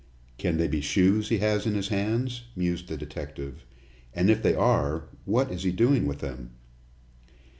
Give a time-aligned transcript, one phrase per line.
[0.39, 3.63] "Can they be shoes he has in his hands?" mused the detective.
[4.15, 6.53] "And if they are, what is he doing with them?"